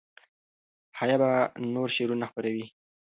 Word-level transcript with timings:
حیا 0.99 1.17
به 1.21 1.31
نور 1.73 1.87
شعرونه 1.95 2.25
خپروي. 2.29 2.65